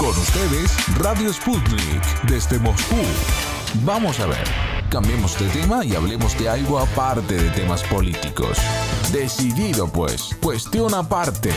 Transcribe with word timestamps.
Con 0.00 0.08
ustedes, 0.08 0.98
Radio 0.98 1.30
Sputnik, 1.30 2.22
desde 2.26 2.58
Moscú. 2.58 2.96
Vamos 3.84 4.18
a 4.18 4.26
ver, 4.26 4.44
cambiemos 4.88 5.38
de 5.38 5.46
tema 5.50 5.84
y 5.84 5.94
hablemos 5.94 6.38
de 6.38 6.48
algo 6.48 6.78
aparte 6.78 7.34
de 7.34 7.50
temas 7.50 7.82
políticos. 7.82 8.56
Decidido 9.12 9.92
pues, 9.92 10.34
cuestión 10.42 10.94
aparte. 10.94 11.50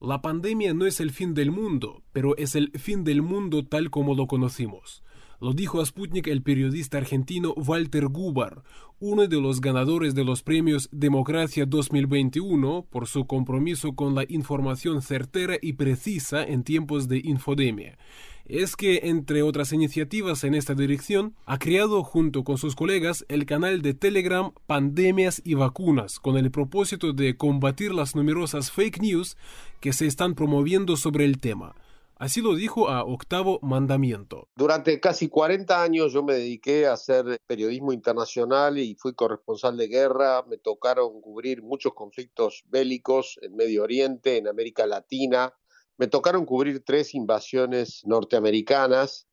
La 0.00 0.20
pandemia 0.20 0.74
no 0.74 0.84
es 0.84 1.00
el 1.00 1.12
fin 1.12 1.32
del 1.32 1.50
mundo, 1.50 2.02
pero 2.12 2.36
es 2.36 2.56
el 2.56 2.72
fin 2.72 3.02
del 3.02 3.22
mundo 3.22 3.66
tal 3.66 3.88
como 3.88 4.14
lo 4.14 4.26
conocimos. 4.26 5.02
Lo 5.40 5.54
dijo 5.54 5.80
a 5.80 5.86
Sputnik 5.86 6.26
el 6.26 6.42
periodista 6.42 6.98
argentino 6.98 7.54
Walter 7.56 8.08
Gubar, 8.08 8.62
uno 8.98 9.26
de 9.26 9.40
los 9.40 9.62
ganadores 9.62 10.14
de 10.14 10.22
los 10.22 10.42
premios 10.42 10.90
Democracia 10.92 11.64
2021 11.64 12.84
por 12.90 13.06
su 13.06 13.26
compromiso 13.26 13.94
con 13.94 14.14
la 14.14 14.24
información 14.28 15.00
certera 15.00 15.56
y 15.62 15.72
precisa 15.72 16.44
en 16.44 16.62
tiempos 16.62 17.08
de 17.08 17.22
infodemia. 17.24 17.96
Es 18.44 18.76
que, 18.76 19.00
entre 19.04 19.40
otras 19.40 19.72
iniciativas 19.72 20.44
en 20.44 20.54
esta 20.54 20.74
dirección, 20.74 21.34
ha 21.46 21.58
creado 21.58 22.02
junto 22.02 22.44
con 22.44 22.58
sus 22.58 22.76
colegas 22.76 23.24
el 23.28 23.46
canal 23.46 23.80
de 23.80 23.94
Telegram 23.94 24.50
Pandemias 24.66 25.40
y 25.42 25.54
Vacunas, 25.54 26.20
con 26.20 26.36
el 26.36 26.50
propósito 26.50 27.14
de 27.14 27.38
combatir 27.38 27.94
las 27.94 28.14
numerosas 28.14 28.70
fake 28.70 29.00
news 29.00 29.38
que 29.80 29.94
se 29.94 30.06
están 30.06 30.34
promoviendo 30.34 30.98
sobre 30.98 31.24
el 31.24 31.38
tema. 31.38 31.74
Así 32.20 32.42
lo 32.42 32.54
dijo 32.54 32.90
a 32.90 33.02
Octavo 33.02 33.60
Mandamiento. 33.62 34.50
Durante 34.54 35.00
casi 35.00 35.30
40 35.30 35.82
años 35.82 36.12
yo 36.12 36.22
me 36.22 36.34
dediqué 36.34 36.86
a 36.86 36.92
hacer 36.92 37.38
periodismo 37.46 37.94
internacional 37.94 38.76
y 38.76 38.94
fui 38.94 39.14
corresponsal 39.14 39.78
de 39.78 39.88
guerra. 39.88 40.44
Me 40.46 40.58
tocaron 40.58 41.22
cubrir 41.22 41.62
muchos 41.62 41.94
conflictos 41.94 42.62
bélicos 42.66 43.38
en 43.40 43.56
Medio 43.56 43.84
Oriente, 43.84 44.36
en 44.36 44.48
América 44.48 44.86
Latina. 44.86 45.54
Me 45.96 46.08
tocaron 46.08 46.44
cubrir 46.44 46.84
tres 46.84 47.14
invasiones 47.14 48.02
norteamericanas 48.04 49.26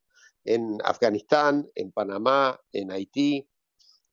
en 0.45 0.77
Afganistán, 0.85 1.67
en 1.75 1.91
Panamá, 1.91 2.57
en 2.71 2.93
Haití. 2.93 3.49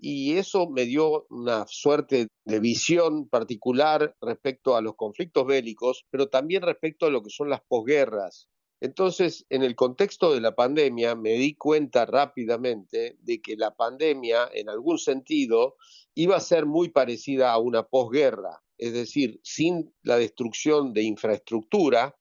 Y 0.01 0.37
eso 0.37 0.69
me 0.69 0.85
dio 0.85 1.29
una 1.31 1.65
suerte 1.69 2.27
de 2.45 2.59
visión 2.59 3.29
particular 3.29 4.17
respecto 4.21 4.75
a 4.75 4.83
los 4.83 4.97
conflictos 4.97 5.47
bélicos, 5.47 6.07
pero 6.11 6.29
también 6.29 6.63
respecto 6.63 7.07
a 7.07 7.11
lo 7.11 7.23
que 7.23 7.31
son 7.31 7.49
las 7.49 7.61
posguerras 7.69 8.49
entonces, 8.85 9.47
en 9.49 9.63
el 9.63 9.77
contexto 9.77 10.35
de 10.35 10.43
la 10.43 10.55
pandemia, 10.55 11.15
me 11.15 11.33
di 11.33 11.55
cuenta 11.55 12.05
rápidamente 12.05 13.17
de 13.23 13.41
que 13.41 13.57
la 13.57 13.75
pandemia, 13.75 14.51
en 14.53 14.69
algún 14.69 14.99
sentido, 14.99 15.77
iba 16.15 16.37
a 16.37 16.41
ser 16.41 16.67
muy 16.67 16.91
parecida 16.91 17.51
a 17.51 17.57
una 17.57 17.85
posguerra, 17.85 18.63
es 18.77 18.93
decir, 18.93 19.41
sin 19.43 19.95
la 20.03 20.19
destrucción 20.19 20.93
de 20.93 21.03
infraestructura, 21.03 22.15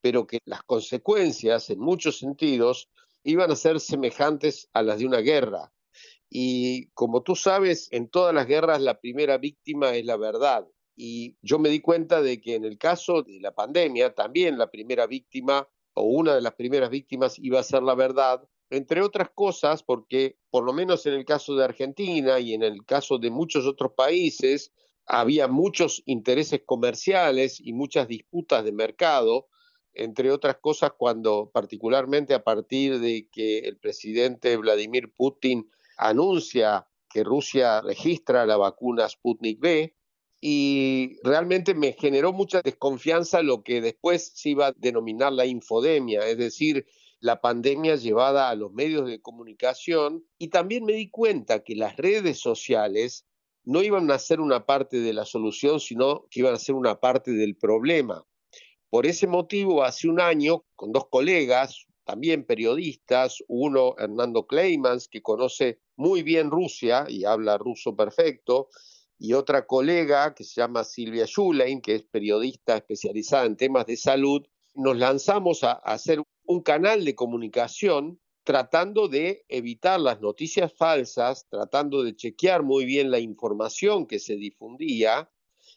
pero 0.00 0.26
que 0.26 0.38
las 0.46 0.62
consecuencias, 0.62 1.68
en 1.68 1.80
muchos 1.80 2.18
sentidos, 2.18 2.88
iban 3.22 3.50
a 3.50 3.54
ser 3.54 3.78
semejantes 3.78 4.70
a 4.72 4.82
las 4.82 5.00
de 5.00 5.04
una 5.04 5.18
guerra. 5.18 5.70
Y 6.30 6.86
como 6.92 7.24
tú 7.24 7.36
sabes, 7.36 7.88
en 7.90 8.08
todas 8.08 8.34
las 8.34 8.46
guerras 8.46 8.80
la 8.80 9.00
primera 9.00 9.36
víctima 9.36 9.94
es 9.94 10.06
la 10.06 10.16
verdad. 10.16 10.66
Y 10.96 11.36
yo 11.42 11.58
me 11.58 11.68
di 11.68 11.80
cuenta 11.80 12.22
de 12.22 12.40
que 12.40 12.54
en 12.54 12.64
el 12.64 12.78
caso 12.78 13.22
de 13.22 13.38
la 13.38 13.54
pandemia, 13.54 14.14
también 14.14 14.56
la 14.56 14.70
primera 14.70 15.06
víctima 15.06 15.68
o 15.96 16.04
una 16.04 16.34
de 16.34 16.42
las 16.42 16.54
primeras 16.54 16.90
víctimas 16.90 17.38
iba 17.38 17.58
a 17.58 17.64
ser 17.64 17.82
la 17.82 17.94
verdad, 17.94 18.46
entre 18.70 19.02
otras 19.02 19.30
cosas 19.30 19.82
porque, 19.82 20.38
por 20.50 20.64
lo 20.64 20.72
menos 20.72 21.06
en 21.06 21.14
el 21.14 21.24
caso 21.24 21.56
de 21.56 21.64
Argentina 21.64 22.38
y 22.38 22.52
en 22.52 22.62
el 22.62 22.84
caso 22.84 23.18
de 23.18 23.30
muchos 23.30 23.66
otros 23.66 23.92
países, 23.96 24.72
había 25.06 25.48
muchos 25.48 26.02
intereses 26.04 26.62
comerciales 26.66 27.60
y 27.60 27.72
muchas 27.72 28.08
disputas 28.08 28.64
de 28.64 28.72
mercado, 28.72 29.48
entre 29.94 30.30
otras 30.30 30.58
cosas 30.60 30.92
cuando 30.98 31.50
particularmente 31.52 32.34
a 32.34 32.44
partir 32.44 32.98
de 32.98 33.28
que 33.32 33.60
el 33.60 33.78
presidente 33.78 34.56
Vladimir 34.56 35.12
Putin 35.14 35.70
anuncia 35.96 36.86
que 37.08 37.24
Rusia 37.24 37.80
registra 37.80 38.44
la 38.44 38.58
vacuna 38.58 39.08
Sputnik 39.08 39.62
V, 39.62 39.94
y 40.48 41.18
realmente 41.24 41.74
me 41.74 41.94
generó 41.94 42.32
mucha 42.32 42.62
desconfianza 42.62 43.42
lo 43.42 43.64
que 43.64 43.80
después 43.80 44.30
se 44.32 44.50
iba 44.50 44.68
a 44.68 44.72
denominar 44.76 45.32
la 45.32 45.44
infodemia, 45.44 46.24
es 46.24 46.38
decir, 46.38 46.86
la 47.18 47.40
pandemia 47.40 47.96
llevada 47.96 48.48
a 48.48 48.54
los 48.54 48.72
medios 48.72 49.08
de 49.08 49.20
comunicación 49.20 50.24
y 50.38 50.50
también 50.50 50.84
me 50.84 50.92
di 50.92 51.10
cuenta 51.10 51.64
que 51.64 51.74
las 51.74 51.96
redes 51.96 52.38
sociales 52.38 53.26
no 53.64 53.82
iban 53.82 54.08
a 54.12 54.20
ser 54.20 54.40
una 54.40 54.66
parte 54.66 55.00
de 55.00 55.12
la 55.12 55.24
solución, 55.24 55.80
sino 55.80 56.28
que 56.30 56.38
iban 56.38 56.54
a 56.54 56.60
ser 56.60 56.76
una 56.76 57.00
parte 57.00 57.32
del 57.32 57.56
problema. 57.56 58.24
Por 58.88 59.06
ese 59.06 59.26
motivo, 59.26 59.82
hace 59.82 60.06
un 60.06 60.20
año, 60.20 60.64
con 60.76 60.92
dos 60.92 61.08
colegas, 61.10 61.88
también 62.04 62.46
periodistas, 62.46 63.42
uno 63.48 63.96
Hernando 63.98 64.46
Kleimans, 64.46 65.08
que 65.08 65.22
conoce 65.22 65.80
muy 65.96 66.22
bien 66.22 66.52
Rusia 66.52 67.06
y 67.08 67.24
habla 67.24 67.58
ruso 67.58 67.96
perfecto, 67.96 68.68
y 69.18 69.32
otra 69.32 69.66
colega 69.66 70.34
que 70.34 70.44
se 70.44 70.60
llama 70.60 70.84
Silvia 70.84 71.26
Schulein, 71.26 71.80
que 71.80 71.94
es 71.94 72.02
periodista 72.02 72.76
especializada 72.76 73.46
en 73.46 73.56
temas 73.56 73.86
de 73.86 73.96
salud, 73.96 74.46
nos 74.74 74.96
lanzamos 74.96 75.64
a, 75.64 75.72
hacer 75.72 76.22
un 76.44 76.62
canal 76.62 77.04
de 77.04 77.14
comunicación 77.14 78.20
tratando 78.44 79.08
de 79.08 79.44
evitar 79.48 79.98
las 79.98 80.20
noticias 80.20 80.72
falsas, 80.72 81.48
tratando 81.48 82.02
de 82.02 82.14
chequear 82.14 82.62
muy 82.62 82.84
bien 82.84 83.10
la 83.10 83.18
información 83.18 84.06
que 84.06 84.20
se 84.20 84.36
difundía. 84.36 85.30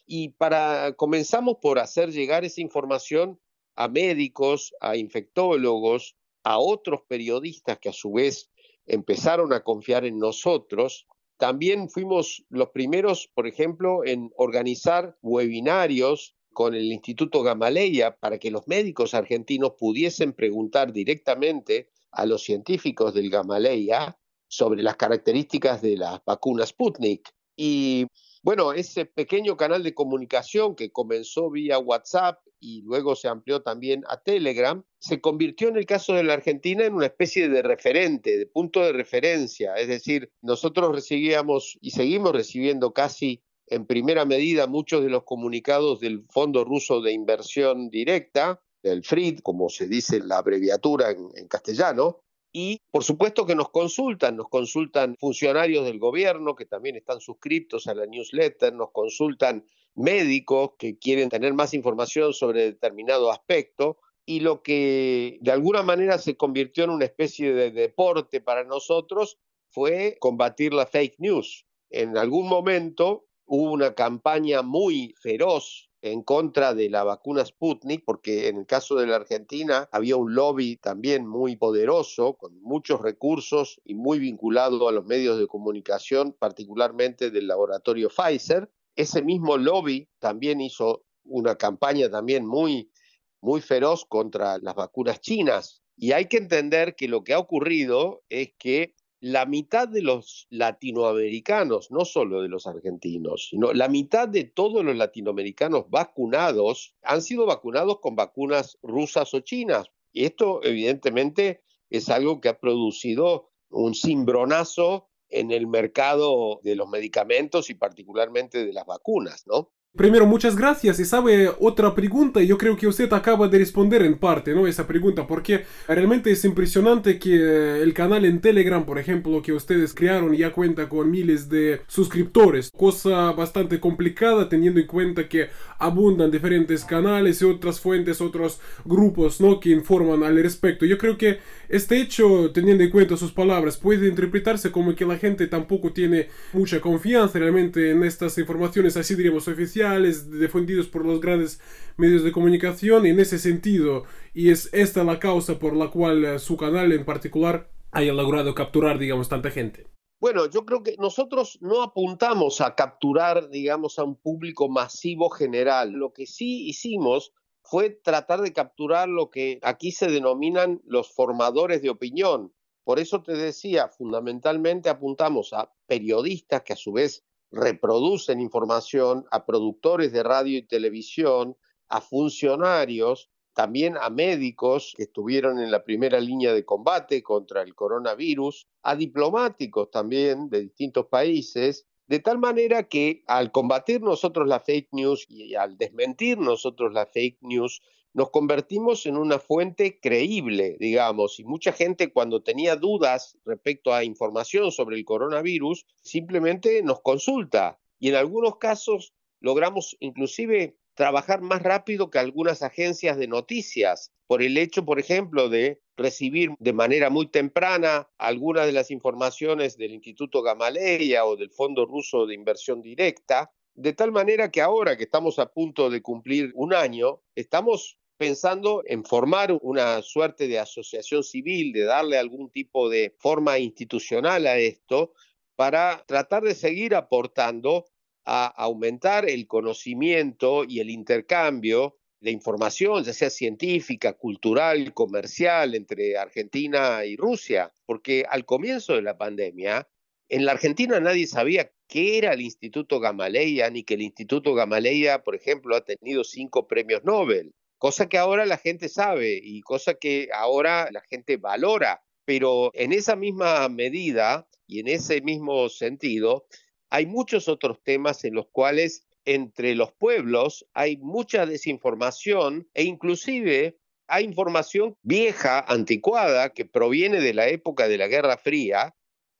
Y 0.06 0.30
para 0.30 0.92
comenzamos 0.94 1.56
por 1.60 1.78
hacer 1.78 2.12
llegar 2.12 2.44
esa 2.44 2.60
información 2.60 3.40
a 3.74 3.88
médicos, 3.88 4.72
a 4.80 4.96
infectólogos, 4.96 6.16
a 6.44 6.58
otros 6.58 7.00
periodistas 7.08 7.78
que 7.78 7.88
a 7.88 7.92
su 7.92 8.12
vez 8.12 8.50
empezaron 8.86 9.52
a 9.52 9.64
confiar 9.64 10.04
en 10.04 10.18
nosotros 10.18 11.06
también 11.40 11.88
fuimos 11.88 12.44
los 12.50 12.68
primeros, 12.68 13.30
por 13.34 13.46
ejemplo, 13.46 14.04
en 14.04 14.30
organizar 14.36 15.16
webinarios 15.22 16.36
con 16.52 16.74
el 16.74 16.92
Instituto 16.92 17.42
Gamaleya 17.42 18.16
para 18.18 18.38
que 18.38 18.50
los 18.50 18.68
médicos 18.68 19.14
argentinos 19.14 19.72
pudiesen 19.78 20.34
preguntar 20.34 20.92
directamente 20.92 21.88
a 22.12 22.26
los 22.26 22.42
científicos 22.42 23.14
del 23.14 23.30
Gamaleya 23.30 24.18
sobre 24.48 24.82
las 24.82 24.96
características 24.96 25.80
de 25.80 25.96
las 25.96 26.22
vacunas 26.26 26.68
Sputnik. 26.68 27.32
Y 27.56 28.06
bueno, 28.42 28.72
ese 28.72 29.04
pequeño 29.04 29.56
canal 29.56 29.82
de 29.82 29.94
comunicación 29.94 30.74
que 30.74 30.90
comenzó 30.90 31.50
vía 31.50 31.78
WhatsApp 31.78 32.40
y 32.58 32.82
luego 32.82 33.16
se 33.16 33.28
amplió 33.28 33.62
también 33.62 34.02
a 34.08 34.22
Telegram, 34.22 34.82
se 34.98 35.20
convirtió 35.20 35.68
en 35.68 35.76
el 35.76 35.86
caso 35.86 36.14
de 36.14 36.24
la 36.24 36.34
Argentina 36.34 36.84
en 36.84 36.94
una 36.94 37.06
especie 37.06 37.48
de 37.48 37.62
referente, 37.62 38.38
de 38.38 38.46
punto 38.46 38.80
de 38.80 38.92
referencia. 38.92 39.74
Es 39.74 39.88
decir, 39.88 40.30
nosotros 40.42 40.94
recibíamos 40.94 41.78
y 41.80 41.90
seguimos 41.90 42.32
recibiendo 42.32 42.92
casi 42.92 43.42
en 43.66 43.86
primera 43.86 44.24
medida 44.24 44.66
muchos 44.66 45.02
de 45.02 45.10
los 45.10 45.24
comunicados 45.24 46.00
del 46.00 46.24
Fondo 46.28 46.64
Ruso 46.64 47.00
de 47.00 47.12
Inversión 47.12 47.88
Directa, 47.88 48.62
del 48.82 49.04
FRID, 49.04 49.40
como 49.40 49.68
se 49.68 49.86
dice 49.86 50.20
la 50.20 50.38
abreviatura 50.38 51.10
en, 51.10 51.28
en 51.34 51.46
castellano, 51.46 52.22
y 52.52 52.80
por 52.90 53.04
supuesto 53.04 53.46
que 53.46 53.54
nos 53.54 53.70
consultan, 53.70 54.36
nos 54.36 54.48
consultan 54.48 55.16
funcionarios 55.18 55.84
del 55.84 55.98
gobierno 55.98 56.56
que 56.56 56.66
también 56.66 56.96
están 56.96 57.20
suscritos 57.20 57.86
a 57.86 57.94
la 57.94 58.06
newsletter, 58.06 58.72
nos 58.72 58.90
consultan 58.92 59.64
médicos 59.94 60.72
que 60.78 60.98
quieren 60.98 61.28
tener 61.28 61.54
más 61.54 61.74
información 61.74 62.32
sobre 62.32 62.64
determinado 62.64 63.30
aspecto 63.30 63.98
y 64.26 64.40
lo 64.40 64.62
que 64.62 65.38
de 65.40 65.50
alguna 65.52 65.82
manera 65.82 66.18
se 66.18 66.36
convirtió 66.36 66.84
en 66.84 66.90
una 66.90 67.04
especie 67.04 67.52
de 67.52 67.70
deporte 67.70 68.40
para 68.40 68.64
nosotros 68.64 69.38
fue 69.70 70.16
combatir 70.20 70.74
la 70.74 70.86
fake 70.86 71.16
news. 71.18 71.66
En 71.90 72.16
algún 72.16 72.48
momento 72.48 73.26
hubo 73.52 73.72
una 73.72 73.94
campaña 73.94 74.62
muy 74.62 75.12
feroz 75.20 75.90
en 76.02 76.22
contra 76.22 76.72
de 76.72 76.88
la 76.88 77.02
vacuna 77.02 77.44
Sputnik, 77.44 78.04
porque 78.04 78.46
en 78.46 78.58
el 78.58 78.66
caso 78.66 78.94
de 78.94 79.08
la 79.08 79.16
Argentina 79.16 79.88
había 79.90 80.14
un 80.14 80.36
lobby 80.36 80.76
también 80.76 81.26
muy 81.26 81.56
poderoso, 81.56 82.34
con 82.34 82.62
muchos 82.62 83.00
recursos 83.00 83.80
y 83.84 83.94
muy 83.94 84.20
vinculado 84.20 84.88
a 84.88 84.92
los 84.92 85.04
medios 85.04 85.36
de 85.36 85.48
comunicación, 85.48 86.32
particularmente 86.38 87.32
del 87.32 87.48
laboratorio 87.48 88.08
Pfizer. 88.08 88.70
Ese 88.94 89.20
mismo 89.20 89.56
lobby 89.56 90.08
también 90.20 90.60
hizo 90.60 91.04
una 91.24 91.56
campaña 91.56 92.08
también 92.08 92.46
muy, 92.46 92.92
muy 93.40 93.60
feroz 93.60 94.04
contra 94.04 94.58
las 94.58 94.76
vacunas 94.76 95.20
chinas. 95.20 95.82
Y 95.96 96.12
hay 96.12 96.26
que 96.26 96.36
entender 96.36 96.94
que 96.94 97.08
lo 97.08 97.24
que 97.24 97.34
ha 97.34 97.40
ocurrido 97.40 98.22
es 98.28 98.52
que 98.56 98.94
la 99.20 99.44
mitad 99.44 99.86
de 99.86 100.02
los 100.02 100.46
latinoamericanos, 100.48 101.90
no 101.90 102.04
solo 102.04 102.40
de 102.40 102.48
los 102.48 102.66
argentinos, 102.66 103.48
sino 103.50 103.72
la 103.72 103.88
mitad 103.88 104.26
de 104.26 104.44
todos 104.44 104.82
los 104.82 104.96
latinoamericanos 104.96 105.90
vacunados 105.90 106.94
han 107.02 107.20
sido 107.20 107.44
vacunados 107.44 108.00
con 108.00 108.16
vacunas 108.16 108.78
rusas 108.82 109.32
o 109.34 109.40
chinas. 109.40 109.90
Y 110.12 110.24
esto 110.24 110.60
evidentemente 110.64 111.62
es 111.90 112.08
algo 112.08 112.40
que 112.40 112.48
ha 112.48 112.58
producido 112.58 113.50
un 113.68 113.94
cimbronazo 113.94 115.08
en 115.28 115.50
el 115.50 115.66
mercado 115.66 116.60
de 116.64 116.74
los 116.74 116.88
medicamentos 116.88 117.70
y 117.70 117.74
particularmente 117.74 118.64
de 118.64 118.72
las 118.72 118.86
vacunas, 118.86 119.46
¿no? 119.46 119.70
Primero, 119.96 120.24
muchas 120.24 120.54
gracias. 120.54 121.00
Y 121.00 121.04
sabe, 121.04 121.50
otra 121.58 121.96
pregunta, 121.96 122.40
yo 122.40 122.56
creo 122.56 122.76
que 122.76 122.86
usted 122.86 123.12
acaba 123.12 123.48
de 123.48 123.58
responder 123.58 124.02
en 124.02 124.16
parte, 124.16 124.54
¿no? 124.54 124.68
Esa 124.68 124.86
pregunta, 124.86 125.26
porque 125.26 125.64
realmente 125.88 126.30
es 126.30 126.44
impresionante 126.44 127.18
que 127.18 127.82
el 127.82 127.92
canal 127.92 128.24
en 128.24 128.40
Telegram, 128.40 128.86
por 128.86 129.00
ejemplo, 129.00 129.42
que 129.42 129.52
ustedes 129.52 129.92
crearon, 129.92 130.32
ya 130.32 130.52
cuenta 130.52 130.88
con 130.88 131.10
miles 131.10 131.48
de 131.48 131.80
suscriptores. 131.88 132.70
Cosa 132.70 133.32
bastante 133.32 133.80
complicada 133.80 134.48
teniendo 134.48 134.78
en 134.78 134.86
cuenta 134.86 135.28
que 135.28 135.48
abundan 135.80 136.30
diferentes 136.30 136.84
canales 136.84 137.42
y 137.42 137.46
otras 137.46 137.80
fuentes, 137.80 138.20
otros 138.20 138.60
grupos, 138.84 139.40
¿no? 139.40 139.58
Que 139.58 139.70
informan 139.70 140.22
al 140.22 140.40
respecto. 140.40 140.86
Yo 140.86 140.98
creo 140.98 141.18
que 141.18 141.38
este 141.68 142.00
hecho, 142.00 142.52
teniendo 142.52 142.84
en 142.84 142.90
cuenta 142.90 143.16
sus 143.16 143.32
palabras, 143.32 143.76
puede 143.76 144.06
interpretarse 144.06 144.70
como 144.70 144.94
que 144.94 145.04
la 145.04 145.18
gente 145.18 145.48
tampoco 145.48 145.92
tiene 145.92 146.28
mucha 146.52 146.80
confianza 146.80 147.40
realmente 147.40 147.90
en 147.90 148.04
estas 148.04 148.38
informaciones, 148.38 148.96
así 148.96 149.16
diríamos, 149.16 149.48
oficiales 149.48 149.79
defendidos 149.82 150.86
por 150.88 151.04
los 151.04 151.20
grandes 151.20 151.60
medios 151.96 152.24
de 152.24 152.32
comunicación 152.32 153.06
en 153.06 153.20
ese 153.20 153.38
sentido 153.38 154.04
y 154.32 154.50
es 154.50 154.70
esta 154.72 155.04
la 155.04 155.18
causa 155.18 155.58
por 155.58 155.76
la 155.76 155.88
cual 155.88 156.24
eh, 156.24 156.38
su 156.38 156.56
canal 156.56 156.92
en 156.92 157.04
particular 157.04 157.70
haya 157.92 158.12
logrado 158.12 158.54
capturar 158.54 158.98
digamos 158.98 159.28
tanta 159.28 159.50
gente. 159.50 159.86
Bueno, 160.20 160.50
yo 160.50 160.66
creo 160.66 160.82
que 160.82 160.96
nosotros 160.98 161.58
no 161.62 161.82
apuntamos 161.82 162.60
a 162.60 162.74
capturar, 162.74 163.48
digamos, 163.48 163.98
a 163.98 164.04
un 164.04 164.16
público 164.16 164.68
masivo 164.68 165.30
general. 165.30 165.92
Lo 165.92 166.12
que 166.12 166.26
sí 166.26 166.68
hicimos 166.68 167.32
fue 167.62 167.88
tratar 167.88 168.42
de 168.42 168.52
capturar 168.52 169.08
lo 169.08 169.30
que 169.30 169.58
aquí 169.62 169.92
se 169.92 170.10
denominan 170.10 170.82
los 170.84 171.10
formadores 171.10 171.80
de 171.80 171.88
opinión. 171.88 172.52
Por 172.84 172.98
eso 172.98 173.22
te 173.22 173.32
decía, 173.32 173.88
fundamentalmente 173.88 174.90
apuntamos 174.90 175.54
a 175.54 175.72
periodistas 175.86 176.62
que 176.62 176.74
a 176.74 176.76
su 176.76 176.92
vez 176.92 177.24
reproducen 177.50 178.40
información 178.40 179.24
a 179.30 179.44
productores 179.44 180.12
de 180.12 180.22
radio 180.22 180.58
y 180.58 180.66
televisión, 180.66 181.56
a 181.88 182.00
funcionarios, 182.00 183.30
también 183.52 183.96
a 184.00 184.10
médicos 184.10 184.94
que 184.96 185.04
estuvieron 185.04 185.60
en 185.60 185.70
la 185.70 185.84
primera 185.84 186.20
línea 186.20 186.52
de 186.52 186.64
combate 186.64 187.22
contra 187.22 187.62
el 187.62 187.74
coronavirus, 187.74 188.68
a 188.82 188.94
diplomáticos 188.96 189.90
también 189.90 190.48
de 190.48 190.62
distintos 190.62 191.06
países, 191.06 191.86
de 192.06 192.20
tal 192.20 192.38
manera 192.38 192.88
que 192.88 193.22
al 193.26 193.52
combatir 193.52 194.02
nosotros 194.02 194.48
la 194.48 194.60
fake 194.60 194.88
news 194.92 195.26
y 195.28 195.54
al 195.54 195.76
desmentir 195.76 196.38
nosotros 196.38 196.92
la 196.92 197.06
fake 197.06 197.38
news, 197.42 197.82
nos 198.12 198.30
convertimos 198.30 199.06
en 199.06 199.16
una 199.16 199.38
fuente 199.38 200.00
creíble, 200.00 200.76
digamos, 200.80 201.38
y 201.38 201.44
mucha 201.44 201.72
gente 201.72 202.12
cuando 202.12 202.42
tenía 202.42 202.76
dudas 202.76 203.38
respecto 203.44 203.94
a 203.94 204.04
información 204.04 204.72
sobre 204.72 204.96
el 204.96 205.04
coronavirus, 205.04 205.86
simplemente 206.02 206.82
nos 206.82 207.00
consulta 207.00 207.78
y 207.98 208.08
en 208.08 208.16
algunos 208.16 208.56
casos 208.56 209.14
logramos 209.40 209.96
inclusive 210.00 210.76
trabajar 210.94 211.40
más 211.40 211.62
rápido 211.62 212.10
que 212.10 212.18
algunas 212.18 212.62
agencias 212.62 213.16
de 213.16 213.28
noticias 213.28 214.12
por 214.26 214.42
el 214.42 214.58
hecho, 214.58 214.84
por 214.84 214.98
ejemplo, 214.98 215.48
de 215.48 215.80
recibir 215.96 216.50
de 216.58 216.72
manera 216.72 217.10
muy 217.10 217.28
temprana 217.28 218.08
algunas 218.18 218.66
de 218.66 218.72
las 218.72 218.90
informaciones 218.90 219.76
del 219.76 219.92
Instituto 219.92 220.42
Gamaleya 220.42 221.24
o 221.24 221.36
del 221.36 221.50
Fondo 221.50 221.86
Ruso 221.86 222.26
de 222.26 222.34
Inversión 222.34 222.82
Directa, 222.82 223.52
de 223.74 223.92
tal 223.92 224.12
manera 224.12 224.50
que 224.50 224.60
ahora 224.60 224.96
que 224.96 225.04
estamos 225.04 225.38
a 225.38 225.52
punto 225.52 225.90
de 225.90 226.02
cumplir 226.02 226.52
un 226.54 226.74
año, 226.74 227.22
estamos 227.34 227.99
pensando 228.20 228.82
en 228.84 229.02
formar 229.02 229.58
una 229.62 230.02
suerte 230.02 230.46
de 230.46 230.58
asociación 230.58 231.24
civil, 231.24 231.72
de 231.72 231.84
darle 231.84 232.18
algún 232.18 232.50
tipo 232.50 232.90
de 232.90 233.14
forma 233.16 233.58
institucional 233.58 234.46
a 234.46 234.58
esto, 234.58 235.14
para 235.56 236.04
tratar 236.06 236.42
de 236.42 236.54
seguir 236.54 236.94
aportando 236.94 237.86
a 238.26 238.44
aumentar 238.44 239.26
el 239.26 239.46
conocimiento 239.46 240.64
y 240.68 240.80
el 240.80 240.90
intercambio 240.90 241.96
de 242.20 242.30
información, 242.30 243.04
ya 243.04 243.14
sea 243.14 243.30
científica, 243.30 244.12
cultural, 244.12 244.92
comercial, 244.92 245.74
entre 245.74 246.18
Argentina 246.18 247.06
y 247.06 247.16
Rusia, 247.16 247.72
porque 247.86 248.26
al 248.28 248.44
comienzo 248.44 248.96
de 248.96 249.00
la 249.00 249.16
pandemia, 249.16 249.88
en 250.28 250.44
la 250.44 250.52
Argentina 250.52 251.00
nadie 251.00 251.26
sabía 251.26 251.72
qué 251.88 252.18
era 252.18 252.34
el 252.34 252.42
Instituto 252.42 253.00
Gamaleya, 253.00 253.70
ni 253.70 253.82
que 253.82 253.94
el 253.94 254.02
Instituto 254.02 254.52
Gamaleya, 254.52 255.22
por 255.22 255.34
ejemplo, 255.34 255.74
ha 255.74 255.86
tenido 255.86 256.22
cinco 256.22 256.68
premios 256.68 257.02
Nobel 257.02 257.54
cosa 257.80 258.10
que 258.10 258.18
ahora 258.18 258.44
la 258.44 258.58
gente 258.58 258.90
sabe 258.90 259.40
y 259.42 259.62
cosa 259.62 259.94
que 259.94 260.28
ahora 260.34 260.90
la 260.92 261.00
gente 261.00 261.38
valora, 261.38 262.02
pero 262.26 262.70
en 262.74 262.92
esa 262.92 263.16
misma 263.16 263.66
medida 263.70 264.46
y 264.66 264.80
en 264.80 264.88
ese 264.88 265.22
mismo 265.22 265.66
sentido, 265.70 266.46
hay 266.90 267.06
muchos 267.06 267.48
otros 267.48 267.82
temas 267.82 268.22
en 268.24 268.34
los 268.34 268.48
cuales 268.52 269.06
entre 269.24 269.74
los 269.74 269.92
pueblos 269.92 270.66
hay 270.74 270.98
mucha 270.98 271.46
desinformación 271.46 272.68
e 272.74 272.84
inclusive 272.84 273.78
hay 274.08 274.24
información 274.24 274.94
vieja, 275.00 275.60
anticuada, 275.60 276.52
que 276.52 276.66
proviene 276.66 277.20
de 277.20 277.32
la 277.32 277.48
época 277.48 277.88
de 277.88 277.96
la 277.96 278.08
Guerra 278.08 278.36
Fría 278.36 278.94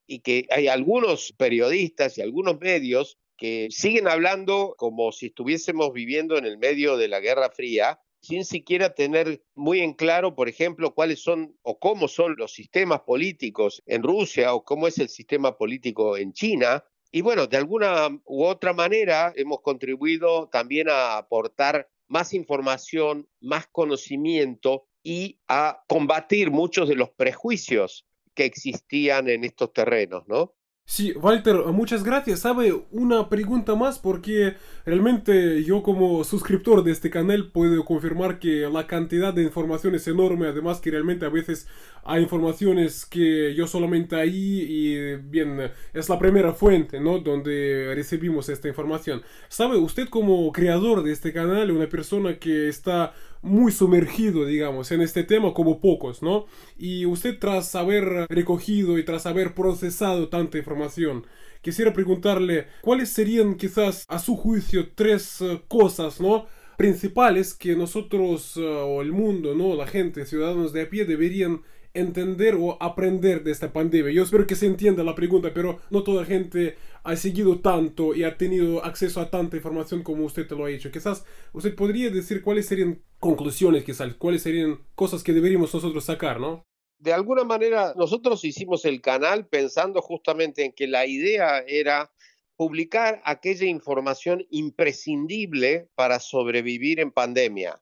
y 0.07 0.21
que 0.21 0.47
hay 0.51 0.67
algunos 0.67 1.35
periodistas 1.37 2.17
y 2.17 2.23
algunos 2.23 2.59
medios 2.59 3.19
que 3.37 3.69
siguen 3.71 4.09
hablando 4.09 4.75
como 4.79 5.13
si 5.13 5.27
estuviésemos 5.27 5.93
viviendo 5.93 6.39
en 6.39 6.47
el 6.47 6.57
medio 6.57 6.97
de 6.97 7.09
la 7.09 7.21
Guerra 7.21 7.51
Fría 7.51 8.01
sin 8.21 8.45
siquiera 8.45 8.95
tener 8.95 9.43
muy 9.55 9.81
en 9.81 9.95
claro, 9.95 10.35
por 10.35 10.49
ejemplo, 10.49 10.95
cuáles 10.95 11.21
son 11.21 11.57
o 11.63 11.79
cómo 11.79 12.09
son 12.09 12.37
los 12.37 12.53
sistemas 12.53 13.01
políticos 13.01 13.83
en 13.87 14.03
Rusia 14.03 14.55
o 14.55 14.65
cómo 14.65 14.87
es 14.87 14.99
el 14.99 15.09
sistema 15.09 15.57
político 15.57 16.17
en 16.17 16.33
China. 16.33 16.85
Y 17.13 17.23
bueno, 17.23 17.47
de 17.47 17.57
alguna 17.57 18.09
u 18.25 18.45
otra 18.45 18.73
manera 18.73 19.33
hemos 19.37 19.63
contribuido 19.63 20.49
también 20.49 20.89
a 20.89 21.17
aportar 21.17 21.89
más 22.09 22.35
información, 22.35 23.29
más 23.41 23.67
conocimiento 23.69 24.87
y 25.03 25.39
a 25.49 25.83
combatir 25.89 26.51
muchos 26.51 26.89
de 26.89 26.97
los 26.97 27.11
prejuicios 27.11 28.07
que 28.35 28.45
existían 28.45 29.29
en 29.29 29.45
estos 29.45 29.73
terrenos, 29.73 30.25
¿no? 30.29 30.55
Sí, 30.93 31.13
Walter, 31.13 31.55
muchas 31.67 32.03
gracias. 32.03 32.41
Sabe, 32.41 32.75
una 32.91 33.29
pregunta 33.29 33.77
más 33.77 34.01
porque 34.01 34.57
realmente 34.85 35.63
yo 35.63 35.85
como 35.85 36.25
suscriptor 36.25 36.83
de 36.83 36.91
este 36.91 37.11
canal 37.11 37.53
puedo 37.53 37.85
confirmar 37.85 38.41
que 38.41 38.69
la 38.69 38.89
cantidad 38.89 39.33
de 39.33 39.45
información 39.45 39.95
es 39.95 40.09
enorme, 40.09 40.49
además 40.49 40.81
que 40.81 40.91
realmente 40.91 41.25
a 41.25 41.29
veces 41.29 41.69
hay 42.03 42.25
informaciones 42.25 43.07
que 43.07 43.55
yo 43.55 43.69
solamente 43.69 44.17
ahí 44.17 44.67
y 44.69 45.15
bien, 45.17 45.71
es 45.93 46.09
la 46.09 46.19
primera 46.19 46.55
fuente, 46.55 46.99
¿no? 46.99 47.21
Donde 47.21 47.93
recibimos 47.95 48.49
esta 48.49 48.67
información. 48.67 49.23
Sabe, 49.49 49.77
usted 49.77 50.09
como 50.09 50.51
creador 50.51 51.05
de 51.05 51.13
este 51.13 51.33
canal, 51.33 51.71
una 51.71 51.89
persona 51.89 52.41
que 52.41 52.69
está 52.69 53.15
muy 53.43 53.73
sumergido, 53.73 54.45
digamos, 54.45 54.91
en 54.93 55.01
este 55.01 55.25
tema 55.25 55.55
como 55.55 55.81
pocos, 55.81 56.23
¿no? 56.23 56.47
Y 56.79 57.07
usted 57.07 57.39
tras 57.39 57.75
haber 57.75 58.27
recogido 58.29 58.99
y 58.99 59.05
tras 59.05 59.27
haber 59.27 59.55
procesado 59.55 60.29
tanta 60.29 60.59
información, 60.59 61.27
quisiera 61.63 61.93
preguntarle 61.93 62.67
cuáles 62.83 63.11
serían 63.11 63.57
quizás 63.57 64.05
a 64.09 64.19
su 64.19 64.37
juicio 64.37 64.91
tres 64.95 65.41
eh, 65.41 65.63
cosas, 65.69 66.21
¿no? 66.21 66.47
principales 66.81 67.53
que 67.53 67.77
nosotros 67.77 68.57
eh, 68.57 68.63
o 68.63 69.03
el 69.03 69.13
mundo, 69.13 69.55
¿no? 69.55 69.75
La 69.75 69.87
gente, 69.87 70.25
ciudadanos 70.25 70.73
de 70.73 70.81
a 70.81 70.89
pie 70.89 71.05
deberían 71.05 71.61
entender 71.95 72.55
o 72.55 72.77
aprender 72.81 73.43
de 73.43 73.51
esta 73.51 73.73
pandemia. 73.73 74.13
Yo 74.13 74.23
espero 74.23 74.47
que 74.47 74.55
se 74.55 74.67
entienda 74.67 75.03
la 75.03 75.15
pregunta, 75.15 75.53
pero 75.53 75.81
no 75.91 76.03
toda 76.03 76.25
gente 76.25 76.77
ha 77.03 77.17
seguido 77.17 77.61
tanto 77.61 78.15
y 78.15 78.25
ha 78.25 78.37
tenido 78.37 78.85
acceso 78.85 79.21
a 79.21 79.31
tanta 79.31 79.57
información 79.57 80.03
como 80.03 80.25
usted 80.25 80.47
te 80.47 80.55
lo 80.55 80.65
ha 80.65 80.69
dicho. 80.69 80.91
Quizás 80.91 81.25
usted 81.53 81.75
podría 81.75 82.11
decir 82.11 82.43
cuáles 82.43 82.67
serían 82.67 83.03
conclusiones, 83.19 83.85
quizás, 83.85 84.15
cuáles 84.15 84.43
serían 84.43 84.81
cosas 84.95 85.23
que 85.23 85.33
deberíamos 85.33 85.73
nosotros 85.75 86.05
sacar, 86.05 86.41
¿no? 86.41 86.63
De 86.99 87.13
alguna 87.13 87.45
manera, 87.45 87.95
nosotros 87.97 88.45
hicimos 88.45 88.85
el 88.85 89.01
canal 89.01 89.47
pensando 89.47 90.03
justamente 90.03 90.67
en 90.67 90.73
que 90.73 90.87
la 90.87 91.07
idea 91.07 91.61
era 91.67 92.13
publicar 92.57 93.23
aquella 93.25 93.65
información 93.65 94.47
imprescindible 94.51 95.89
para 95.95 96.21
sobrevivir 96.21 97.01
en 97.01 97.11
pandemia 97.11 97.81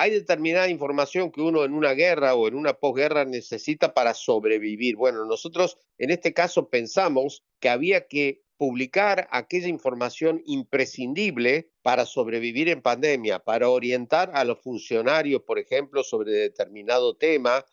hay 0.00 0.12
determinada 0.12 0.70
información 0.70 1.30
que 1.30 1.42
uno 1.42 1.62
en 1.62 1.74
una 1.74 1.92
guerra 1.92 2.34
o 2.34 2.48
en 2.48 2.54
una 2.54 2.72
posguerra 2.72 3.26
necesita 3.26 3.92
para 3.92 4.14
sobrevivir. 4.14 4.96
Bueno, 4.96 5.26
nosotros 5.26 5.76
en 5.98 6.08
este 6.08 6.32
caso 6.32 6.70
pensamos 6.70 7.44
que 7.58 7.68
había 7.68 8.06
que 8.06 8.42
publicar 8.56 9.28
aquella 9.30 9.68
información 9.68 10.40
imprescindible 10.46 11.70
para 11.82 12.06
sobrevivir 12.06 12.70
en 12.70 12.80
pandemia, 12.80 13.40
para 13.40 13.68
orientar 13.68 14.30
a 14.32 14.44
los 14.44 14.62
funcionarios, 14.62 15.42
por 15.42 15.58
ejemplo, 15.58 16.02
sobre 16.02 16.32
determinado 16.32 17.18
tema, 17.18 17.66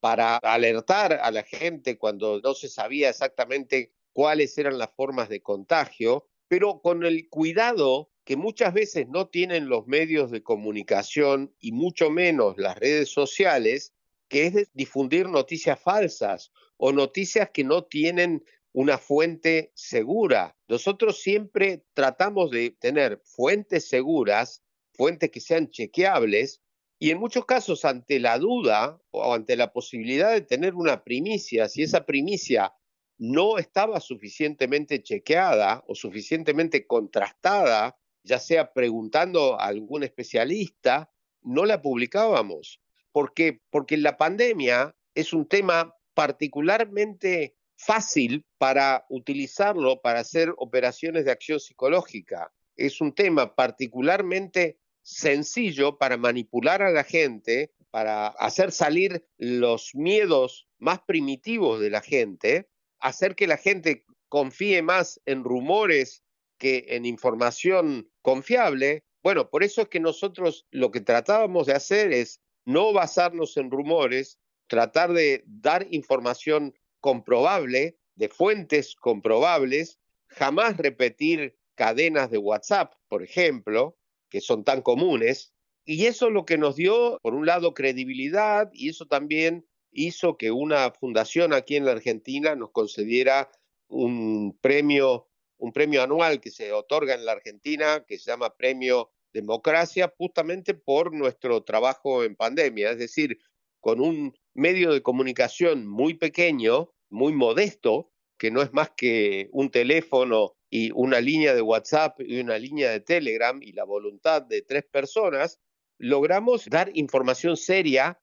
para 0.00 0.36
alertar 0.36 1.12
a 1.12 1.30
la 1.30 1.42
gente 1.42 1.98
cuando 1.98 2.40
no 2.40 2.54
se 2.54 2.70
sabía 2.70 3.10
exactamente 3.10 3.92
cuáles 4.14 4.56
eran 4.56 4.78
las 4.78 4.88
formas 4.96 5.28
de 5.28 5.42
contagio, 5.42 6.28
pero 6.48 6.80
con 6.80 7.04
el 7.04 7.28
cuidado 7.28 8.10
que 8.24 8.36
muchas 8.36 8.72
veces 8.72 9.08
no 9.08 9.28
tienen 9.28 9.68
los 9.68 9.86
medios 9.86 10.30
de 10.30 10.42
comunicación 10.42 11.54
y 11.60 11.72
mucho 11.72 12.10
menos 12.10 12.56
las 12.58 12.78
redes 12.78 13.10
sociales, 13.10 13.92
que 14.28 14.46
es 14.46 14.70
difundir 14.72 15.28
noticias 15.28 15.78
falsas 15.78 16.50
o 16.76 16.92
noticias 16.92 17.50
que 17.52 17.64
no 17.64 17.84
tienen 17.84 18.44
una 18.72 18.98
fuente 18.98 19.70
segura. 19.74 20.56
Nosotros 20.68 21.20
siempre 21.20 21.84
tratamos 21.92 22.50
de 22.50 22.70
tener 22.70 23.20
fuentes 23.24 23.88
seguras, 23.88 24.64
fuentes 24.94 25.30
que 25.30 25.40
sean 25.40 25.70
chequeables, 25.70 26.62
y 26.98 27.10
en 27.10 27.18
muchos 27.18 27.44
casos 27.44 27.84
ante 27.84 28.18
la 28.18 28.38
duda 28.38 29.00
o 29.10 29.34
ante 29.34 29.56
la 29.56 29.72
posibilidad 29.72 30.32
de 30.32 30.40
tener 30.40 30.74
una 30.74 31.04
primicia, 31.04 31.68
si 31.68 31.82
esa 31.82 32.06
primicia 32.06 32.72
no 33.18 33.58
estaba 33.58 34.00
suficientemente 34.00 35.02
chequeada 35.02 35.84
o 35.86 35.94
suficientemente 35.94 36.86
contrastada, 36.86 37.96
ya 38.24 38.38
sea 38.38 38.72
preguntando 38.72 39.60
a 39.60 39.66
algún 39.66 40.02
especialista, 40.02 41.12
no 41.42 41.64
la 41.66 41.82
publicábamos. 41.82 42.80
¿Por 43.12 43.32
qué? 43.34 43.60
Porque 43.70 43.96
la 43.96 44.16
pandemia 44.16 44.96
es 45.14 45.32
un 45.32 45.46
tema 45.46 45.94
particularmente 46.14 47.56
fácil 47.76 48.46
para 48.58 49.04
utilizarlo 49.08 50.00
para 50.00 50.20
hacer 50.20 50.52
operaciones 50.56 51.24
de 51.24 51.32
acción 51.32 51.60
psicológica. 51.60 52.52
Es 52.76 53.00
un 53.00 53.14
tema 53.14 53.54
particularmente 53.54 54.78
sencillo 55.02 55.98
para 55.98 56.16
manipular 56.16 56.82
a 56.82 56.90
la 56.90 57.04
gente, 57.04 57.72
para 57.90 58.28
hacer 58.28 58.72
salir 58.72 59.24
los 59.36 59.94
miedos 59.94 60.66
más 60.78 61.00
primitivos 61.02 61.80
de 61.80 61.90
la 61.90 62.00
gente, 62.00 62.68
hacer 62.98 63.36
que 63.36 63.46
la 63.46 63.58
gente 63.58 64.04
confíe 64.28 64.82
más 64.82 65.20
en 65.26 65.44
rumores 65.44 66.24
que 66.58 66.86
en 66.88 67.04
información 67.04 68.10
confiable. 68.24 69.04
Bueno, 69.22 69.50
por 69.50 69.62
eso 69.62 69.82
es 69.82 69.88
que 69.88 70.00
nosotros 70.00 70.66
lo 70.70 70.90
que 70.90 71.02
tratábamos 71.02 71.66
de 71.66 71.74
hacer 71.74 72.10
es 72.10 72.40
no 72.64 72.94
basarnos 72.94 73.58
en 73.58 73.70
rumores, 73.70 74.40
tratar 74.66 75.12
de 75.12 75.44
dar 75.46 75.86
información 75.90 76.74
comprobable, 77.00 77.98
de 78.14 78.28
fuentes 78.30 78.96
comprobables, 78.96 80.00
jamás 80.26 80.78
repetir 80.78 81.58
cadenas 81.74 82.30
de 82.30 82.38
WhatsApp, 82.38 82.94
por 83.08 83.22
ejemplo, 83.22 83.98
que 84.30 84.40
son 84.40 84.64
tan 84.64 84.80
comunes. 84.80 85.52
Y 85.84 86.06
eso 86.06 86.28
es 86.28 86.32
lo 86.32 86.46
que 86.46 86.56
nos 86.56 86.76
dio, 86.76 87.18
por 87.22 87.34
un 87.34 87.44
lado, 87.44 87.74
credibilidad 87.74 88.70
y 88.72 88.88
eso 88.88 89.04
también 89.04 89.66
hizo 89.92 90.38
que 90.38 90.50
una 90.50 90.90
fundación 90.92 91.52
aquí 91.52 91.76
en 91.76 91.84
la 91.84 91.92
Argentina 91.92 92.56
nos 92.56 92.70
concediera 92.70 93.50
un 93.86 94.58
premio, 94.62 95.28
un 95.64 95.72
premio 95.72 96.02
anual 96.02 96.42
que 96.42 96.50
se 96.50 96.72
otorga 96.72 97.14
en 97.14 97.24
la 97.24 97.32
Argentina, 97.32 98.04
que 98.06 98.18
se 98.18 98.30
llama 98.30 98.54
Premio 98.54 99.10
Democracia, 99.32 100.12
justamente 100.18 100.74
por 100.74 101.14
nuestro 101.14 101.62
trabajo 101.62 102.22
en 102.22 102.36
pandemia. 102.36 102.90
Es 102.90 102.98
decir, 102.98 103.38
con 103.80 103.98
un 103.98 104.36
medio 104.52 104.92
de 104.92 105.02
comunicación 105.02 105.86
muy 105.86 106.14
pequeño, 106.14 106.92
muy 107.08 107.32
modesto, 107.32 108.10
que 108.38 108.50
no 108.50 108.60
es 108.60 108.74
más 108.74 108.90
que 108.94 109.48
un 109.52 109.70
teléfono 109.70 110.54
y 110.68 110.90
una 110.92 111.22
línea 111.22 111.54
de 111.54 111.62
WhatsApp 111.62 112.20
y 112.20 112.40
una 112.40 112.58
línea 112.58 112.90
de 112.90 113.00
Telegram 113.00 113.58
y 113.62 113.72
la 113.72 113.84
voluntad 113.84 114.42
de 114.42 114.60
tres 114.60 114.84
personas, 114.84 115.60
logramos 115.96 116.66
dar 116.66 116.90
información 116.92 117.56
seria 117.56 118.20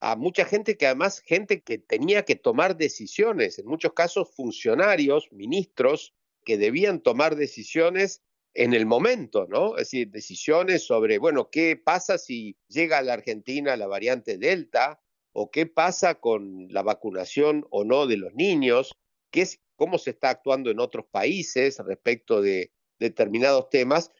a 0.00 0.16
mucha 0.16 0.46
gente 0.46 0.78
que 0.78 0.86
además 0.86 1.20
gente 1.20 1.60
que 1.60 1.76
tenía 1.76 2.24
que 2.24 2.36
tomar 2.36 2.78
decisiones, 2.78 3.58
en 3.58 3.66
muchos 3.66 3.92
casos 3.92 4.30
funcionarios, 4.34 5.28
ministros, 5.32 6.14
que 6.48 6.56
debían 6.56 7.02
tomar 7.02 7.36
decisiones 7.36 8.22
en 8.54 8.72
el 8.72 8.86
momento, 8.86 9.46
¿no? 9.50 9.76
Es 9.76 9.90
decir, 9.90 10.10
decisiones 10.10 10.82
sobre, 10.82 11.18
bueno, 11.18 11.50
¿qué 11.50 11.76
pasa 11.76 12.16
si 12.16 12.56
llega 12.68 12.96
a 12.96 13.02
la 13.02 13.12
Argentina 13.12 13.76
la 13.76 13.86
variante 13.86 14.38
Delta? 14.38 14.98
¿O 15.32 15.50
qué 15.50 15.66
pasa 15.66 16.14
con 16.14 16.68
la 16.70 16.80
vacunación 16.80 17.66
o 17.68 17.84
no 17.84 18.06
de 18.06 18.16
los 18.16 18.32
niños? 18.32 18.92
¿Qué 19.30 19.42
es, 19.42 19.60
¿Cómo 19.76 19.98
se 19.98 20.12
está 20.12 20.30
actuando 20.30 20.70
en 20.70 20.80
otros 20.80 21.04
países 21.10 21.80
respecto 21.80 22.40
de 22.40 22.72
determinados 22.98 23.68
temas? 23.68 24.10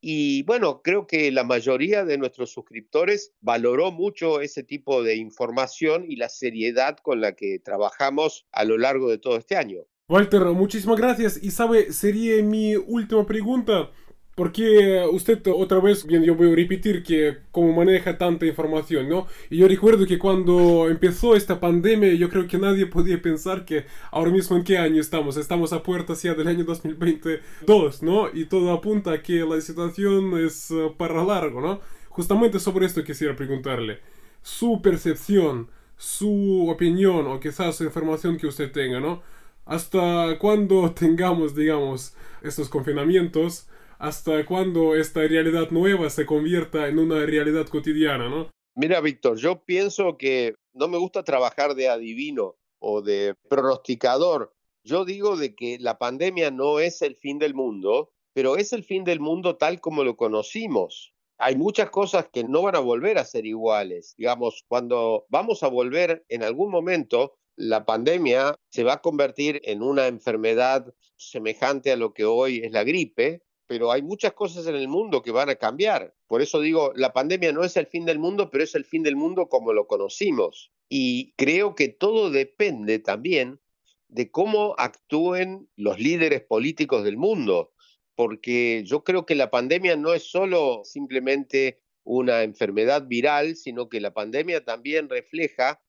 Y 0.00 0.42
bueno, 0.42 0.82
creo 0.82 1.06
que 1.06 1.30
la 1.30 1.44
mayoría 1.44 2.04
de 2.04 2.18
nuestros 2.18 2.50
suscriptores 2.50 3.32
valoró 3.40 3.92
mucho 3.92 4.40
ese 4.40 4.64
tipo 4.64 5.04
de 5.04 5.14
información 5.14 6.04
y 6.08 6.16
la 6.16 6.30
seriedad 6.30 6.96
con 6.96 7.20
la 7.20 7.36
que 7.36 7.60
trabajamos 7.60 8.44
a 8.50 8.64
lo 8.64 8.76
largo 8.76 9.08
de 9.08 9.18
todo 9.18 9.36
este 9.36 9.54
año. 9.54 9.86
Walter, 10.08 10.44
muchísimas 10.44 10.98
gracias. 10.98 11.42
Y 11.42 11.50
sabe, 11.50 11.92
sería 11.92 12.40
mi 12.42 12.76
última 12.76 13.26
pregunta. 13.26 13.90
Porque 14.36 15.02
usted 15.10 15.40
otra 15.46 15.80
vez, 15.80 16.06
bien, 16.06 16.22
yo 16.22 16.34
voy 16.34 16.52
a 16.52 16.54
repetir 16.54 17.02
que 17.02 17.38
cómo 17.50 17.72
maneja 17.72 18.18
tanta 18.18 18.44
información, 18.44 19.08
¿no? 19.08 19.26
Y 19.48 19.56
yo 19.56 19.66
recuerdo 19.66 20.06
que 20.06 20.18
cuando 20.18 20.88
empezó 20.90 21.34
esta 21.34 21.58
pandemia, 21.58 22.12
yo 22.14 22.28
creo 22.28 22.46
que 22.46 22.58
nadie 22.58 22.84
podía 22.84 23.20
pensar 23.20 23.64
que 23.64 23.86
ahora 24.12 24.30
mismo 24.30 24.56
en 24.56 24.62
qué 24.64 24.76
año 24.76 25.00
estamos. 25.00 25.38
Estamos 25.38 25.72
a 25.72 25.82
puertas 25.82 26.22
ya 26.22 26.34
del 26.34 26.48
año 26.48 26.64
2022, 26.64 28.02
¿no? 28.02 28.28
Y 28.32 28.44
todo 28.44 28.72
apunta 28.72 29.12
a 29.12 29.22
que 29.22 29.44
la 29.44 29.58
situación 29.62 30.38
es 30.38 30.70
eh, 30.70 30.92
para 30.98 31.24
largo, 31.24 31.62
¿no? 31.62 31.80
Justamente 32.10 32.60
sobre 32.60 32.86
esto 32.86 33.02
quisiera 33.02 33.34
preguntarle. 33.34 34.00
Su 34.42 34.82
percepción, 34.82 35.68
su 35.96 36.68
opinión 36.68 37.26
o 37.26 37.40
quizás 37.40 37.76
su 37.76 37.84
información 37.84 38.36
que 38.36 38.46
usted 38.46 38.70
tenga, 38.70 39.00
¿no? 39.00 39.22
Hasta 39.66 40.38
cuando 40.38 40.92
tengamos, 40.94 41.56
digamos, 41.56 42.14
estos 42.42 42.68
confinamientos, 42.68 43.68
hasta 43.98 44.46
cuándo 44.46 44.94
esta 44.94 45.20
realidad 45.20 45.70
nueva 45.70 46.08
se 46.08 46.24
convierta 46.24 46.86
en 46.86 47.00
una 47.00 47.26
realidad 47.26 47.66
cotidiana, 47.66 48.28
¿no? 48.28 48.48
Mira, 48.76 49.00
Víctor, 49.00 49.38
yo 49.38 49.64
pienso 49.64 50.16
que 50.16 50.54
no 50.72 50.86
me 50.86 50.98
gusta 50.98 51.24
trabajar 51.24 51.74
de 51.74 51.88
adivino 51.88 52.54
o 52.78 53.02
de 53.02 53.34
pronosticador. 53.48 54.54
Yo 54.84 55.04
digo 55.04 55.36
de 55.36 55.56
que 55.56 55.78
la 55.80 55.98
pandemia 55.98 56.52
no 56.52 56.78
es 56.78 57.02
el 57.02 57.16
fin 57.16 57.40
del 57.40 57.54
mundo, 57.54 58.12
pero 58.34 58.56
es 58.56 58.72
el 58.72 58.84
fin 58.84 59.02
del 59.02 59.18
mundo 59.18 59.56
tal 59.56 59.80
como 59.80 60.04
lo 60.04 60.16
conocimos. 60.16 61.12
Hay 61.38 61.56
muchas 61.56 61.90
cosas 61.90 62.28
que 62.32 62.44
no 62.44 62.62
van 62.62 62.76
a 62.76 62.80
volver 62.80 63.18
a 63.18 63.24
ser 63.24 63.46
iguales. 63.46 64.14
Digamos, 64.16 64.64
cuando 64.68 65.26
vamos 65.28 65.62
a 65.64 65.68
volver 65.68 66.24
en 66.28 66.44
algún 66.44 66.70
momento, 66.70 67.36
la 67.56 67.86
pandemia 67.86 68.58
se 68.68 68.84
va 68.84 68.94
a 68.94 69.02
convertir 69.02 69.60
en 69.64 69.82
una 69.82 70.06
enfermedad 70.06 70.94
semejante 71.16 71.90
a 71.90 71.96
lo 71.96 72.12
que 72.12 72.24
hoy 72.24 72.60
es 72.62 72.70
la 72.70 72.84
gripe, 72.84 73.42
pero 73.66 73.90
hay 73.90 74.02
muchas 74.02 74.34
cosas 74.34 74.66
en 74.66 74.76
el 74.76 74.88
mundo 74.88 75.22
que 75.22 75.32
van 75.32 75.48
a 75.48 75.56
cambiar. 75.56 76.14
Por 76.28 76.42
eso 76.42 76.60
digo, 76.60 76.92
la 76.94 77.12
pandemia 77.12 77.52
no 77.52 77.64
es 77.64 77.76
el 77.76 77.86
fin 77.86 78.04
del 78.04 78.18
mundo, 78.18 78.50
pero 78.50 78.62
es 78.62 78.74
el 78.74 78.84
fin 78.84 79.02
del 79.02 79.16
mundo 79.16 79.48
como 79.48 79.72
lo 79.72 79.86
conocimos. 79.86 80.70
Y 80.88 81.32
creo 81.36 81.74
que 81.74 81.88
todo 81.88 82.30
depende 82.30 82.98
también 82.98 83.60
de 84.08 84.30
cómo 84.30 84.74
actúen 84.78 85.68
los 85.74 85.98
líderes 85.98 86.42
políticos 86.42 87.02
del 87.02 87.16
mundo, 87.16 87.72
porque 88.14 88.84
yo 88.86 89.02
creo 89.02 89.26
que 89.26 89.34
la 89.34 89.50
pandemia 89.50 89.96
no 89.96 90.14
es 90.14 90.30
solo 90.30 90.82
simplemente 90.84 91.82
una 92.04 92.44
enfermedad 92.44 93.06
viral, 93.08 93.56
sino 93.56 93.88
que 93.88 94.00
la 94.00 94.14
pandemia 94.14 94.64
también 94.64 95.08
refleja 95.08 95.80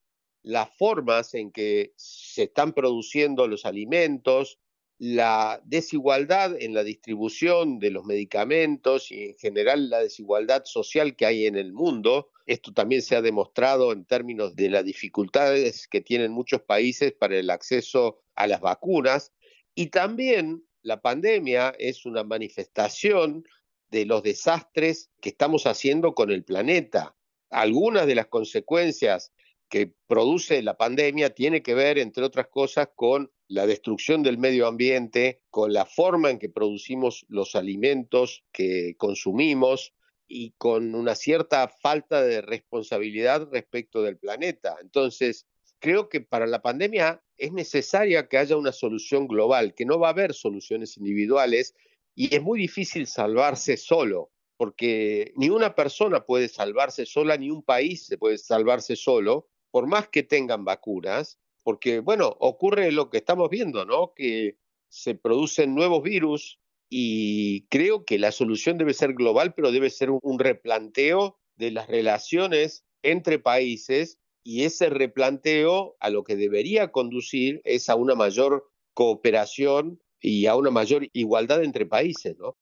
las 0.48 0.70
formas 0.76 1.34
en 1.34 1.52
que 1.52 1.94
se 1.98 2.44
están 2.44 2.74
produciendo 2.74 3.48
los 3.48 3.66
alimentos, 3.66 4.60
la 4.98 5.62
desigualdad 5.66 6.56
en 6.60 6.74
la 6.74 6.84
distribución 6.84 7.80
de 7.80 7.92
los 7.92 8.06
medicamentos 8.06 9.12
y 9.12 9.26
en 9.26 9.38
general 9.38 9.90
la 9.90 10.00
desigualdad 10.00 10.64
social 10.66 11.16
que 11.16 11.26
hay 11.26 11.46
en 11.46 11.56
el 11.56 11.74
mundo. 11.74 12.30
Esto 12.46 12.74
también 12.74 13.02
se 13.02 13.16
ha 13.16 13.22
demostrado 13.22 13.92
en 13.92 14.06
términos 14.06 14.56
de 14.56 14.70
las 14.70 14.86
dificultades 14.86 15.88
que 15.88 16.02
tienen 16.02 16.32
muchos 16.32 16.62
países 16.62 17.12
para 17.12 17.38
el 17.38 17.50
acceso 17.50 18.22
a 18.36 18.48
las 18.48 18.62
vacunas. 18.62 19.34
Y 19.76 19.88
también 19.88 20.64
la 20.82 21.02
pandemia 21.02 21.76
es 21.78 22.06
una 22.06 22.24
manifestación 22.24 23.44
de 23.92 24.06
los 24.06 24.24
desastres 24.24 25.12
que 25.22 25.30
estamos 25.30 25.68
haciendo 25.68 26.16
con 26.16 26.32
el 26.32 26.44
planeta. 26.44 27.16
Algunas 27.50 28.08
de 28.08 28.16
las 28.16 28.28
consecuencias 28.28 29.32
que 29.70 29.94
produce 30.08 30.62
la 30.62 30.78
pandemia 30.78 31.32
tiene 31.32 31.62
que 31.62 31.74
ver, 31.74 31.98
entre 31.98 32.24
otras 32.24 32.48
cosas, 32.48 32.90
con 32.96 33.32
la 33.48 33.66
destrucción 33.66 34.24
del 34.24 34.38
medio 34.38 34.68
ambiente, 34.68 35.42
con 35.50 35.74
la 35.74 35.86
forma 35.86 36.30
en 36.30 36.40
que 36.40 36.50
producimos 36.50 37.26
los 37.30 37.56
alimentos 37.56 38.44
que 38.52 38.96
consumimos 38.98 39.94
y 40.28 40.52
con 40.58 40.96
una 40.96 41.16
cierta 41.16 41.68
falta 41.68 42.22
de 42.22 42.42
responsabilidad 42.42 43.48
respecto 43.52 44.04
del 44.04 44.18
planeta. 44.18 44.78
Entonces, 44.82 45.48
creo 45.80 46.10
que 46.10 46.22
para 46.22 46.48
la 46.48 46.62
pandemia 46.62 47.24
es 47.38 47.54
necesaria 47.54 48.28
que 48.28 48.38
haya 48.38 48.58
una 48.58 48.72
solución 48.72 49.28
global, 49.28 49.74
que 49.74 49.86
no 49.86 50.00
va 50.00 50.08
a 50.08 50.12
haber 50.12 50.34
soluciones 50.34 50.98
individuales 50.98 51.76
y 52.16 52.34
es 52.36 52.42
muy 52.42 52.60
difícil 52.60 53.08
salvarse 53.08 53.78
solo, 53.78 54.32
porque 54.58 55.34
ni 55.36 55.50
una 55.50 55.76
persona 55.76 56.26
puede 56.26 56.48
salvarse 56.48 57.06
sola, 57.06 57.38
ni 57.38 57.52
un 57.52 57.64
país 57.64 58.08
se 58.08 58.18
puede 58.18 58.38
salvarse 58.38 58.96
solo, 58.96 59.48
por 59.72 59.88
más 59.88 60.08
que 60.10 60.24
tengan 60.24 60.66
vacunas, 60.66 61.40
porque, 61.64 62.00
bueno, 62.00 62.36
ocurre 62.40 62.92
lo 62.92 63.10
que 63.10 63.18
estamos 63.18 63.50
viendo, 63.50 63.86
¿no? 63.86 64.14
Que 64.16 64.58
se 64.90 65.16
producen 65.16 65.76
nuevos 65.76 66.02
virus 66.04 66.60
y 66.90 67.68
creo 67.68 68.06
que 68.06 68.18
la 68.18 68.32
solución 68.32 68.78
debe 68.78 68.94
ser 68.94 69.14
global, 69.14 69.54
pero 69.54 69.72
debe 69.72 69.90
ser 69.90 70.10
un 70.12 70.40
replanteo 70.40 71.38
de 71.58 71.72
las 71.72 71.88
relaciones 71.88 72.86
entre 73.04 73.40
países 73.40 74.18
y 74.44 74.64
ese 74.64 74.90
replanteo 74.90 75.98
a 76.00 76.10
lo 76.10 76.24
que 76.24 76.38
debería 76.38 76.92
conducir 76.94 77.62
es 77.66 77.90
a 77.90 77.96
una 77.96 78.16
mayor 78.16 78.70
cooperación 78.94 80.02
y 80.22 80.46
a 80.46 80.56
una 80.56 80.72
mayor 80.72 81.10
igualdad 81.12 81.64
entre 81.64 81.86
países, 81.86 82.38
¿no? 82.38 82.56